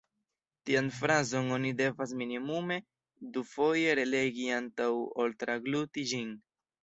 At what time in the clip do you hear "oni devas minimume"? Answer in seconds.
1.57-2.77